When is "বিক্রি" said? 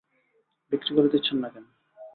0.71-0.91